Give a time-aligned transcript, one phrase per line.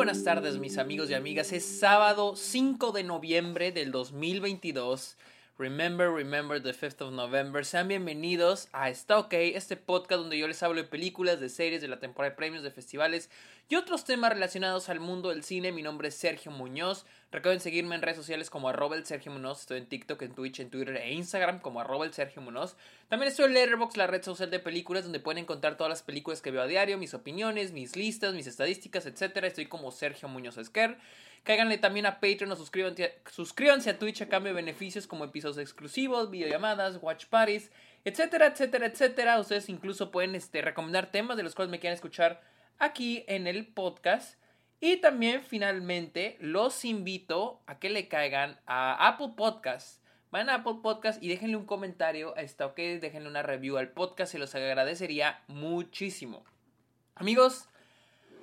[0.00, 1.52] buenas tardes mis amigos y amigas.
[1.52, 5.18] Es sábado 5 de noviembre del 2022.
[5.60, 7.66] Remember, remember the 5th of November.
[7.66, 11.82] Sean bienvenidos a Está OK, este podcast donde yo les hablo de películas, de series,
[11.82, 13.28] de la temporada de premios, de festivales
[13.68, 15.70] y otros temas relacionados al mundo del cine.
[15.70, 17.04] Mi nombre es Sergio Muñoz.
[17.30, 19.60] Recuerden seguirme en redes sociales como arroba el Sergio Muñoz.
[19.60, 22.74] Estoy en TikTok, en Twitch, en Twitter e Instagram como arroba el Sergio Muñoz.
[23.08, 26.40] También estoy en Letterboxd, la red social de películas, donde pueden encontrar todas las películas
[26.40, 29.44] que veo a diario, mis opiniones, mis listas, mis estadísticas, etc.
[29.44, 30.96] Estoy como Sergio Muñoz Esquer.
[31.42, 36.30] Cáiganle también a Patreon o suscríbanse, a Twitch a cambio de beneficios como episodios exclusivos,
[36.30, 37.72] videollamadas, watch parties,
[38.04, 39.40] etcétera, etcétera, etcétera.
[39.40, 42.42] Ustedes incluso pueden este, recomendar temas de los cuales me quieran escuchar
[42.78, 44.38] aquí en el podcast.
[44.80, 50.00] Y también finalmente los invito a que le caigan a Apple Podcasts.
[50.30, 53.90] Vayan a Apple Podcasts y déjenle un comentario a esta, ok, déjenle una review al
[53.90, 56.44] podcast, se los agradecería muchísimo.
[57.16, 57.68] Amigos,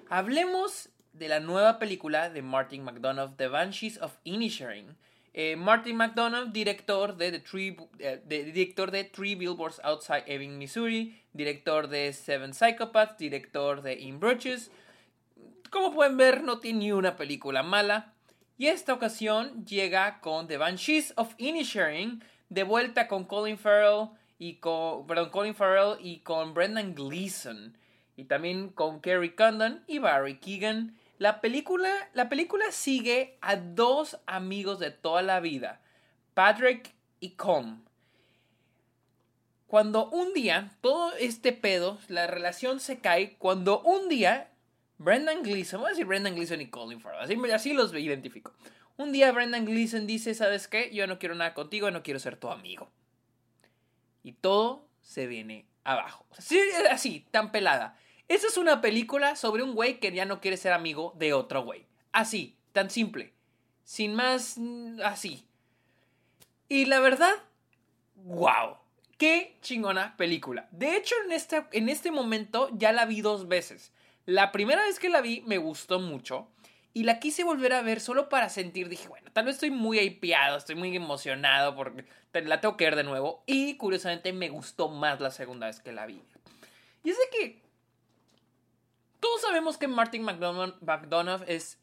[0.09, 4.95] hablemos de la nueva película de Martin McDonough, The Banshees of Inisherin.
[5.33, 11.21] Eh, Martin McDonough, director de, The Three, eh, director de Three Billboards Outside Ebbing, Missouri,
[11.33, 14.71] director de Seven Psychopaths, director de In Bruches.
[15.69, 18.13] Como pueden ver, no tiene ni una película mala.
[18.57, 24.09] Y esta ocasión llega con The Banshees of Inisherin, de vuelta con Colin Farrell
[24.39, 27.77] y con, Colin Farrell y con Brendan Gleeson.
[28.15, 30.97] Y también con Kerry Condon y Barry Keegan.
[31.17, 35.81] La película, la película sigue a dos amigos de toda la vida,
[36.33, 37.83] Patrick y Com.
[39.65, 44.51] Cuando un día, todo este pedo, la relación se cae, cuando un día,
[44.99, 48.53] Brendan Gleeson, voy a decir Brendan Gleeson y Colin Farrell, así, los identifico.
[48.95, 50.93] Un día Brendan Gleeson dice, ¿sabes qué?
[50.93, 52.89] Yo no quiero nada contigo, no quiero ser tu amigo.
[54.23, 56.25] Y todo se viene abajo.
[56.89, 57.97] Así tan pelada.
[58.27, 61.63] Esa es una película sobre un güey que ya no quiere ser amigo de otro
[61.63, 61.85] güey.
[62.11, 63.33] Así, tan simple.
[63.85, 65.45] Sin más, mm, así.
[66.67, 67.33] Y la verdad,
[68.15, 68.77] wow.
[69.17, 70.67] Qué chingona película.
[70.71, 73.91] De hecho, en este, en este momento ya la vi dos veces.
[74.25, 76.49] La primera vez que la vi me gustó mucho.
[76.93, 79.99] Y la quise volver a ver solo para sentir, dije, bueno, tal vez estoy muy
[79.99, 82.03] hypeado, estoy muy emocionado porque
[82.33, 83.43] la tengo que ver de nuevo.
[83.45, 86.21] Y curiosamente me gustó más la segunda vez que la vi.
[87.03, 87.66] Y es de que
[89.19, 91.79] todos sabemos que Martin McDonough, es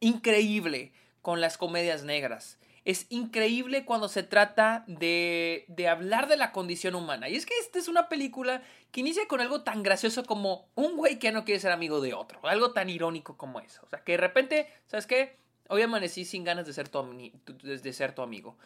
[0.00, 2.58] increíble con las comedias negras.
[2.84, 7.28] Es increíble cuando se trata de, de, hablar de la condición humana.
[7.28, 10.96] Y es que esta es una película que inicia con algo tan gracioso como un
[10.96, 12.40] güey que no quiere ser amigo de otro.
[12.48, 13.82] Algo tan irónico como eso.
[13.84, 15.36] O sea, que de repente, ¿sabes qué?
[15.68, 18.56] Hoy amanecí sin ganas de ser de ser tu amigo.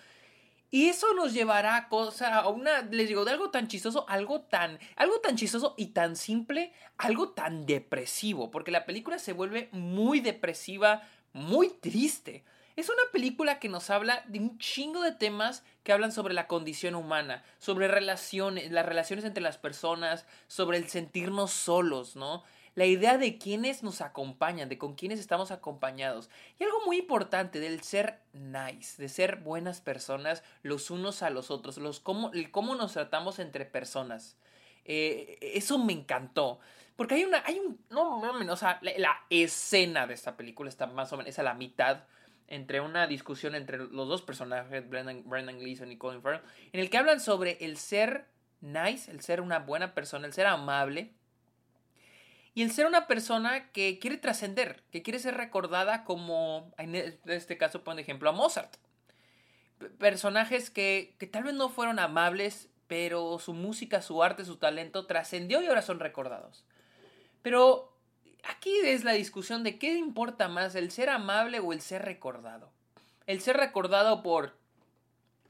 [0.74, 4.40] Y eso nos llevará a cosa, a una, les digo, de algo tan chistoso, algo
[4.40, 9.68] tan, algo tan chistoso y tan simple, algo tan depresivo, porque la película se vuelve
[9.70, 11.02] muy depresiva,
[11.32, 12.42] muy triste.
[12.74, 16.48] Es una película que nos habla de un chingo de temas que hablan sobre la
[16.48, 22.42] condición humana, sobre relaciones, las relaciones entre las personas, sobre el sentirnos solos, ¿no?
[22.74, 26.28] La idea de quiénes nos acompañan, de con quiénes estamos acompañados.
[26.58, 31.50] Y algo muy importante del ser nice, de ser buenas personas los unos a los
[31.50, 34.36] otros, los cómo, cómo nos tratamos entre personas.
[34.84, 36.58] Eh, eso me encantó.
[36.96, 41.12] Porque hay una, hay un, no, o sea, la, escena de esta película está más
[41.12, 42.04] o menos, es a la mitad
[42.46, 46.42] entre una discusión entre los dos personajes, Brendan, Brendan Gleeson y Colin Farrell,
[46.72, 48.26] en el que hablan sobre el ser
[48.60, 51.12] nice, el ser una buena persona, el ser amable,
[52.54, 57.18] y el ser una persona que quiere trascender, que quiere ser recordada como, en e,
[57.26, 58.76] este caso, por ejemplo, a Mozart.
[59.98, 65.06] Personajes que, que tal vez no fueron amables, pero su música, su arte, su talento
[65.06, 66.64] trascendió y ahora son recordados.
[67.42, 67.92] Pero
[68.44, 72.70] aquí es la discusión de qué importa más, el ser amable o el ser recordado.
[73.26, 74.54] El ser recordado por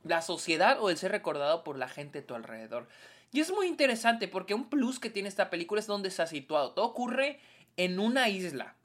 [0.04, 2.88] la sociedad o el ser recordado por la gente a tu alrededor.
[3.34, 6.26] Y es muy interesante porque un plus que tiene esta película es donde se ha
[6.28, 6.70] situado.
[6.70, 7.40] Todo ocurre
[7.76, 8.76] en una isla.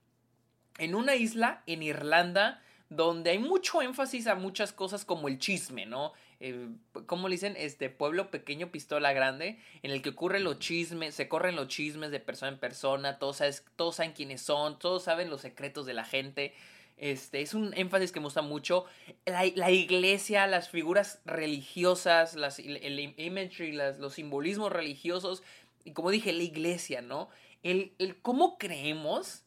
[0.79, 2.59] En una isla en Irlanda
[2.89, 6.13] donde hay mucho énfasis a muchas cosas como el chisme, ¿no?
[6.39, 6.67] Eh,
[7.05, 7.53] como le dicen?
[7.59, 12.09] Este pueblo pequeño, pistola grande, en el que ocurren los chismes, se corren los chismes
[12.09, 13.43] de persona en persona, todos,
[13.75, 16.55] todos saben quiénes son, todos saben los secretos de la gente.
[16.99, 18.85] Este, es un énfasis que me gusta mucho.
[19.25, 25.41] La, iglesia, las figuras religiosas, las, el, imagery, los simbolismos religiosos.
[25.85, 27.29] Y como dije, la iglesia, ¿no?
[27.63, 29.43] El, el cómo creemos.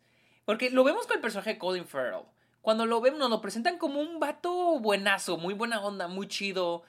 [0.46, 2.24] Porque lo vemos con el personaje de Colin Farrell.
[2.62, 6.84] Cuando lo vemos, nos lo presentan como un vato buenazo, muy buena onda, muy chido.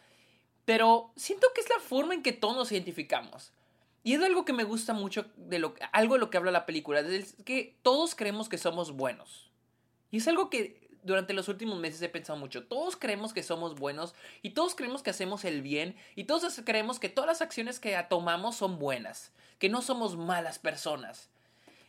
[0.64, 3.52] Pero siento que es la forma en que todos nos identificamos.
[4.06, 6.66] y es algo que me gusta mucho de lo algo de lo que habla la
[6.66, 9.53] película, es que todos creemos que somos buenos.
[10.14, 12.66] Y es algo que durante los últimos meses he pensado mucho.
[12.66, 14.14] Todos creemos que somos buenos
[14.44, 17.98] y todos creemos que hacemos el bien y todos creemos que todas las acciones que
[18.08, 21.32] tomamos son buenas, que no somos malas personas.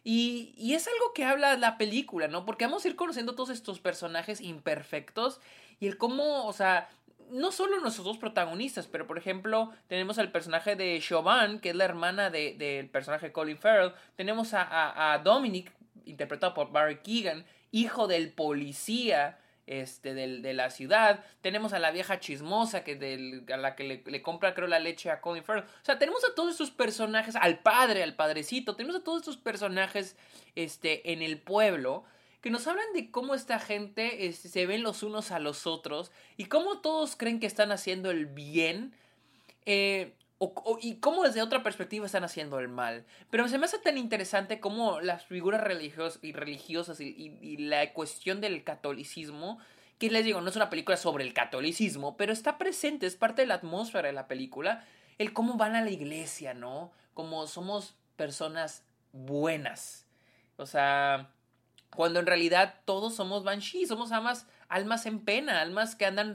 [0.05, 2.47] Y, y, es algo que habla la película, ¿no?
[2.47, 5.39] Porque vamos a ir conociendo todos estos personajes imperfectos
[5.79, 6.89] y el cómo, o sea,
[7.31, 11.77] no solo nuestros dos protagonistas, pero por ejemplo, tenemos al personaje de Chauvin, que es
[11.77, 13.93] la hermana del de, personaje Colin Farrell.
[14.17, 15.73] Tenemos a, a, Dominic,
[16.07, 17.45] interpretado por Barry Keegan,
[17.75, 21.25] hijo del policía este, de la ciudad.
[21.41, 25.11] Tenemos a la vieja chismosa que a la que le, le, compra, creo, la leche
[25.11, 25.65] a Colin Farrell.
[25.65, 29.37] O sea, tenemos a todos estos personajes, al padre, al padrecito, tenemos a todos estos
[29.37, 30.17] personajes
[30.55, 32.05] este, en el pueblo
[32.41, 36.13] que nos hablan de cómo esta gente este, se ven los unos a los otros
[36.37, 38.95] y cómo todos creen que están haciendo el bien.
[39.67, 40.13] Eh,
[40.81, 43.05] y cómo desde otra perspectiva están haciendo el mal.
[43.31, 48.41] Pero se me hace tan interesante cómo las figuras religiosas y religiosas y, la cuestión
[48.41, 49.59] del catolicismo,
[49.99, 53.43] que les digo, no es una película sobre el catolicismo, pero está presente, es parte
[53.43, 54.85] de la atmósfera de la película,
[55.19, 56.93] el cómo van a la iglesia, ¿no?
[57.15, 60.07] Como somos personas buenas.
[60.57, 61.31] O sea,
[61.95, 66.35] cuando en realidad todos somos banshees, somos amas almas en pena, almas que andan,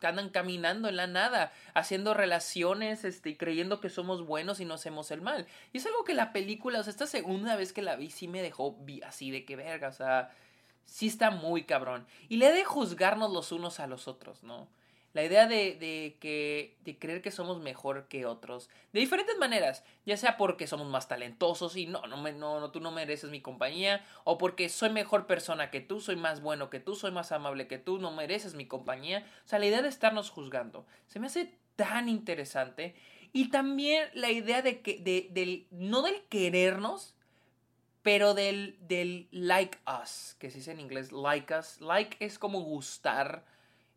[0.00, 4.64] que andan caminando en la nada, haciendo relaciones este, y creyendo que somos buenos y
[4.64, 5.46] no hacemos el mal.
[5.72, 8.26] Y es algo que la película, o sea, esta segunda vez que la vi sí
[8.26, 10.32] me dejó así de que verga, o sea,
[10.84, 12.04] sí está muy cabrón.
[12.28, 14.66] Y le de juzgarnos los unos a los otros, ¿no?
[15.16, 19.82] La idea de, de, que, de creer que somos mejor que otros, de diferentes maneras,
[20.04, 23.40] ya sea porque somos más talentosos y no, no, no, no, tú no mereces mi
[23.40, 27.32] compañía, o porque soy mejor persona que tú, soy más bueno que tú, soy más
[27.32, 29.26] amable que tú, no mereces mi compañía.
[29.46, 32.94] O sea, la idea de estarnos juzgando se me hace tan interesante.
[33.32, 37.14] Y también la idea de que, de, del, no del querernos,
[38.02, 41.80] pero del, del like us, que se dice en inglés like us.
[41.80, 43.46] Like es como gustar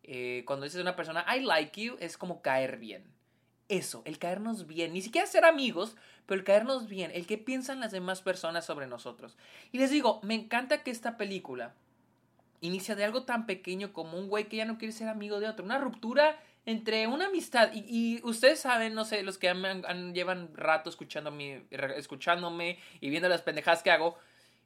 [0.02, 3.04] eh, cuando dices a una persona, I like you, es como caer bien.
[3.68, 4.92] Eso, el caernos bien.
[4.92, 7.12] Ni siquiera ser amigos, pero el caernos bien.
[7.14, 9.36] El que piensan las demás personas sobre nosotros.
[9.70, 11.74] Y les digo, me encanta que esta película
[12.60, 15.48] inicia de algo tan pequeño como un güey que ya no quiere ser amigo de
[15.48, 15.64] otro.
[15.64, 17.70] Una ruptura entre una amistad.
[17.72, 19.52] Y, ustedes saben, no sé, los que
[20.12, 21.64] llevan rato escuchándome,
[21.96, 24.18] escuchándome y viendo las pendejadas que hago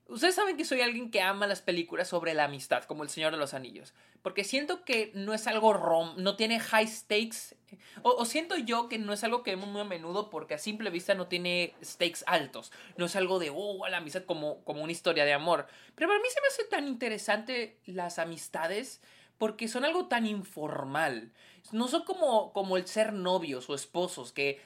[0.06, 3.32] Ustedes saben que soy alguien que ama las películas sobre la amistad, como El Señor
[3.32, 3.94] de los Anillos.
[4.22, 7.56] Porque siento que no es algo rom, no tiene high stakes.
[8.02, 10.90] O, siento yo que no es algo que vemos muy a menudo porque a simple
[10.90, 12.70] vista no tiene stakes altos.
[12.98, 15.66] No es algo de, oh, la amistad como, como una historia de amor.
[15.94, 19.00] Pero para mí se me hace tan interesante las amistades
[19.38, 21.32] porque son algo tan informal.
[21.72, 24.60] No son como, como el ser novios o esposos, que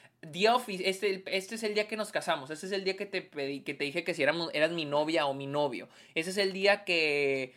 [0.53, 3.21] Office, este, este es el día que nos casamos, este es el día que te
[3.21, 6.37] pedí, que te dije que si éramos, eras mi novia o mi novio, ese es
[6.37, 7.53] el día que.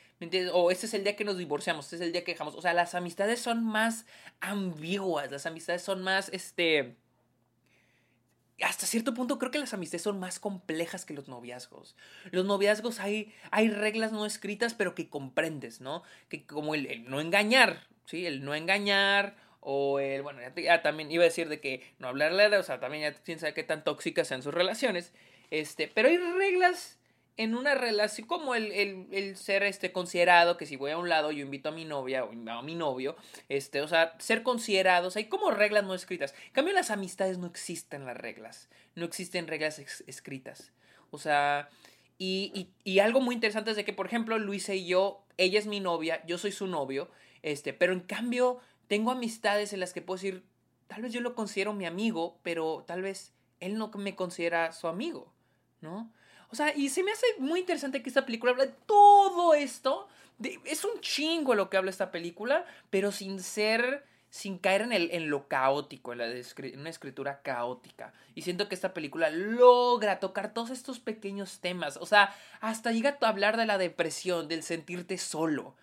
[0.53, 2.62] O este es el día que nos divorciamos, este es el día que dejamos, o
[2.62, 4.06] sea, las amistades son más
[4.41, 6.94] ambiguas, las amistades son más, este,
[8.62, 11.97] hasta cierto punto creo que las amistades son más complejas que los noviazgos.
[12.31, 16.05] Los noviazgos hay, hay reglas no escritas, pero que comprendes, ¿no?
[16.29, 18.26] Que como el no engañar, ¿sí?
[18.26, 22.56] El no engañar o el, bueno, ya, también iba a decir de que no hablarle,
[22.56, 25.12] o sea, también ya quién sabe qué tan tóxicas sean sus relaciones.
[25.50, 26.99] Este, pero hay reglas
[27.37, 31.08] en una relación, como el, el, el, ser este, considerado, que si voy a un
[31.08, 33.17] lado yo invito a mi novia o a mi novio,
[33.48, 36.34] este, o sea, ser considerados, hay como reglas no escritas.
[36.46, 40.72] En cambio, las amistades no existen las reglas, no existen reglas escritas.
[41.10, 41.70] O sea,
[42.19, 45.58] y, y, y, algo muy interesante es de que, por ejemplo, Luisa y yo, ella
[45.58, 47.10] es mi novia, yo soy su novio,
[47.43, 50.44] este, pero en cambio tengo amistades en las que puedo decir,
[50.87, 54.89] tal vez yo lo considero mi amigo, pero tal vez él no me considera su
[54.89, 55.32] amigo,
[55.81, 56.13] ¿no?
[56.51, 60.08] O sea, y se me hace muy interesante que esta película habla de todo esto.
[60.65, 65.11] es un chingo lo que habla esta película, pero sin ser, sin caer en, el,
[65.13, 68.13] en lo caótico, en, la, en una escritura caótica.
[68.34, 71.96] Y siento que esta película logra tocar todos estos pequeños temas.
[71.96, 75.75] O sea, hasta llega a hablar de la depresión, del sentirte solo.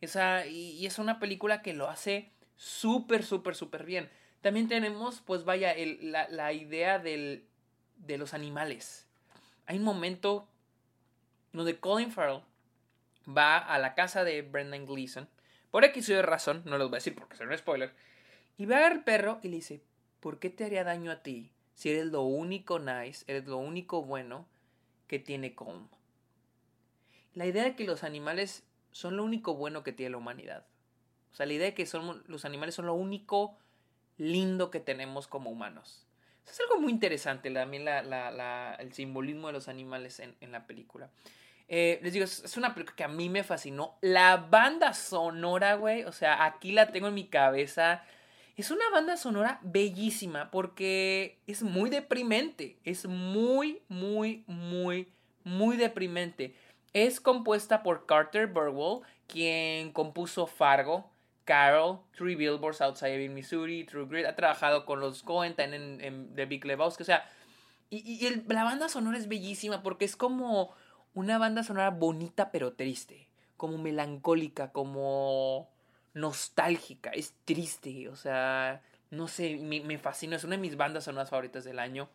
[0.00, 4.10] Y es una película que lo hace súper, súper, súper bien.
[4.40, 7.44] También tenemos, pues vaya, el, la, la, idea del,
[7.96, 9.06] de los animales.
[9.66, 10.48] Hay un momento
[11.52, 12.42] donde Colin Farrell
[13.26, 15.28] va a la casa de Brendan Gleeson.
[15.70, 17.92] Por X o razón, no lo voy a decir porque es un spoiler.
[18.56, 19.82] Y va al perro y le dice,
[20.20, 24.02] ¿por qué te haría daño a ti si eres lo único nice, eres lo único
[24.02, 24.46] bueno
[25.06, 25.88] que tiene Colm?
[27.34, 30.66] La idea de que los animales son lo único bueno que tiene la humanidad.
[31.32, 33.58] O sea, la idea de que son, los animales son lo único
[34.16, 36.08] lindo que tenemos como humanos.
[36.50, 41.10] Es algo muy interesante también el simbolismo de los animales en, la película.
[41.68, 43.98] Eh, les digo, es, una película que a mí me fascinó.
[44.00, 48.02] La banda sonora, güey, o sea, aquí la tengo en mi cabeza.
[48.56, 52.78] Es una banda sonora bellísima porque es muy deprimente.
[52.84, 55.08] Es muy, muy, muy,
[55.44, 56.54] muy deprimente.
[56.92, 61.10] Es compuesta por Carter Burwell, quien compuso Fargo,
[61.44, 64.26] Carol, Three Billboards Outside Ebbing, Missouri, True Grit.
[64.26, 67.02] Ha trabajado con los Coen en, en, The Big Lebowski.
[67.02, 67.26] O sea,
[67.88, 70.74] y, la banda sonora es bellísima porque es como
[71.14, 73.28] una banda sonora bonita pero triste.
[73.56, 75.70] Como melancólica, como
[76.12, 77.10] nostálgica.
[77.10, 78.10] Es triste.
[78.10, 80.36] O sea, no sé, me, me fascina.
[80.36, 82.10] Es una de mis bandas sonoras favoritas del año.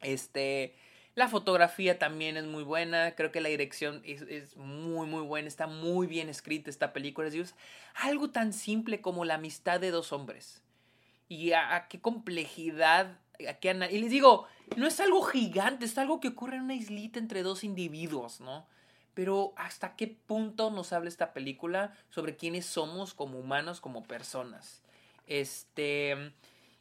[0.00, 0.74] Este.
[1.14, 5.66] La fotografía también es muy buena, creo que la dirección es, muy muy buena, está
[5.66, 7.28] muy bien escrita esta película.
[7.28, 7.54] Es
[7.94, 10.62] algo tan simple como la amistad de dos hombres.
[11.28, 13.18] Y a, qué complejidad.
[13.38, 17.42] y les digo, no es algo gigante, es algo que ocurre en una islita entre
[17.42, 18.66] dos individuos, ¿no?
[19.12, 24.82] Pero hasta qué punto nos habla esta película sobre quiénes somos como humanos, como personas.
[25.26, 26.32] Este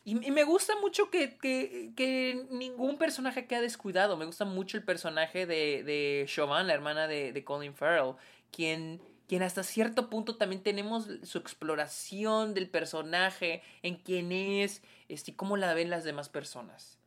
[0.03, 4.17] y, me gusta mucho que, que, ningún personaje queda descuidado.
[4.17, 8.15] Me gusta mucho el personaje de, de Chauvin, la hermana de, Colin Farrell,
[8.51, 15.35] quien, quien hasta cierto punto también tenemos su exploración del personaje, en quién es, este,
[15.35, 16.97] cómo la ven las demás personas.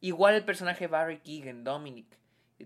[0.00, 2.06] Igual el personaje Barry Keegan, Dominic.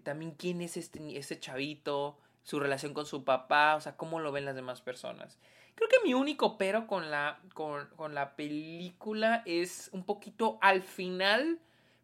[0.02, 4.30] También quién es este, este chavito, su relación con su papá, o sea, cómo lo
[4.30, 5.36] ven las demás personas.
[5.74, 11.58] Creo que mi único pero con la, con, la película es un poquito al final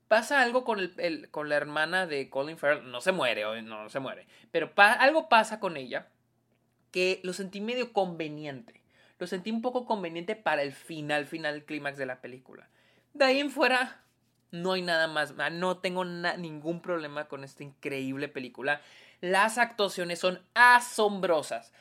[0.08, 2.90] pasa algo con, el, con la hermana de Colin Farrell.
[2.90, 4.26] No se muere, no, no se muere.
[4.50, 6.08] Pero algo pasa con ella
[6.90, 8.82] que lo sentí medio conveniente.
[9.20, 12.68] Lo sentí un poco conveniente para el final, final, clímax de la película.
[13.14, 14.02] De ahí en fuera,
[14.52, 15.34] no hay nada más.
[15.38, 18.80] Ah, no tengo ningún problema con esta increíble película.
[19.20, 21.72] Las actuaciones son asombrosas.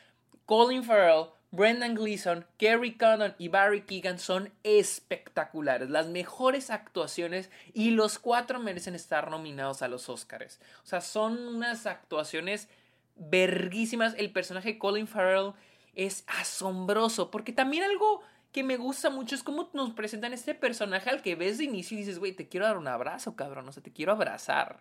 [0.46, 7.92] Colin Farrell Brendan Gleeson, Kerry Condon y Barry Keegan son espectaculares, las mejores actuaciones y
[7.92, 10.62] los cuatro merecen estar nominados a los Oscars.
[10.84, 12.70] O sea, son unas actuaciones
[13.18, 14.16] verguísimas.
[14.18, 15.52] El personaje Colin Farrell
[15.94, 21.10] es asombroso porque también algo que me gusta mucho es cómo nos presentan este personaje
[21.10, 23.72] al que ves de inicio y dices, güey, te quiero dar un abrazo, cabrón, o
[23.72, 24.80] sea, te quiero abrazar.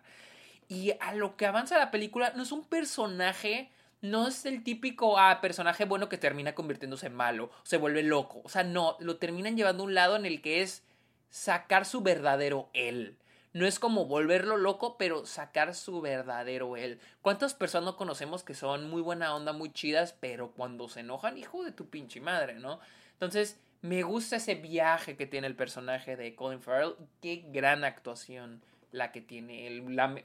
[0.67, 3.69] Y a lo que avanza la película, no es un personaje
[4.01, 8.41] no es el típico ah, personaje bueno que termina convirtiéndose en malo, se vuelve loco.
[8.43, 10.83] O sea, no, lo terminan llevando a un lado en el que es
[11.29, 13.17] sacar su verdadero él.
[13.53, 16.99] No es como volverlo loco, pero sacar su verdadero él.
[17.21, 21.37] ¿Cuántas personas no conocemos que son muy buena onda, muy chidas, pero cuando se enojan,
[21.37, 22.79] hijo de tu pinche madre, ¿no?
[23.21, 26.95] Entonces, me gusta ese viaje que tiene el personaje de Colin Farrell.
[27.21, 29.69] Qué gran actuación la que tiene.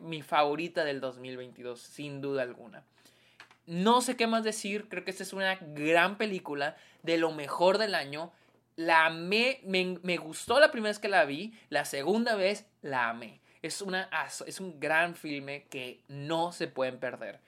[0.00, 2.84] mi favorita del 2022, sin duda alguna.
[3.66, 7.76] No sé qué más decir, creo que esta es una gran película, de lo mejor
[7.76, 8.32] del año.
[8.76, 13.42] La amé, me, gustó la primera vez que la vi, la segunda vez la amé.
[13.60, 14.08] Es, una,
[14.46, 17.40] es un gran filme que no se pueden perder.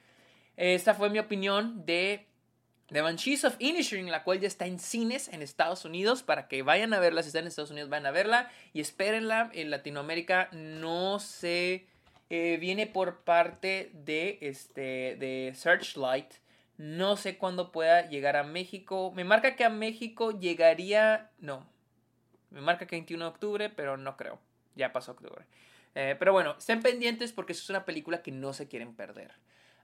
[0.57, 2.28] Esta fue mi opinión de
[2.91, 6.63] The Banshees of Inisherin, la cual ya está en cines en Estados Unidos, para que
[6.63, 9.51] vayan a verla, si están en Estados Unidos vayan a verla y espérenla.
[9.53, 11.85] En Latinoamérica no sé
[12.31, 16.33] eh, viene por parte de, este, de Searchlight.
[16.77, 19.11] No sé cuándo pueda llegar a México.
[19.15, 21.29] Me marca que a México llegaría...
[21.39, 21.67] No.
[22.49, 24.39] Me marca que 21 de octubre, pero no creo.
[24.75, 25.45] Ya pasó octubre.
[25.95, 29.33] Eh, pero bueno, estén pendientes porque es una película que no se quieren perder.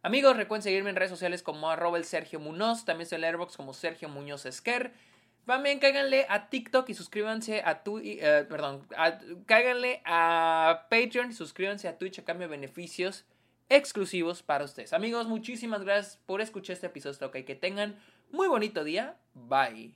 [0.05, 2.85] Amigos, recuerden seguirme en redes sociales como arroba el Sergio Munoz.
[2.85, 4.91] También soy en Airbox como Sergio Muñoz Esquer.
[5.47, 8.87] También cáiganle a TikTok y suscríbanse a tu, eh, perdón,
[9.47, 13.25] cáiganle a Patreon y suscríbanse a Twitch a cambio de beneficios
[13.67, 14.93] exclusivos para ustedes.
[14.93, 17.25] Amigos, muchísimas gracias por escuchar este episodio.
[17.25, 17.97] Ok, que tengan
[18.29, 19.17] muy bonito día.
[19.33, 19.95] Bye.